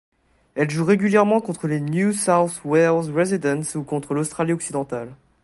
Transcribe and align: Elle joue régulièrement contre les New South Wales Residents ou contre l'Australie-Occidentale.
Elle 0.55 0.71
joue 0.71 0.83
régulièrement 0.83 1.41
contre 1.41 1.67
les 1.67 1.79
New 1.79 2.11
South 2.11 2.59
Wales 2.65 3.13
Residents 3.15 3.75
ou 3.75 3.83
contre 3.83 4.15
l'Australie-Occidentale. 4.15 5.13